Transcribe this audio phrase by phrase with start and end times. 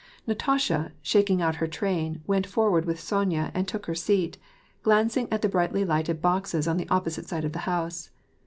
[0.25, 4.39] Natasha, shaking out her train, went forward with Sonya and took her seat,
[4.81, 8.09] glancing at the brightly lighted boxes on the opposite side of the house.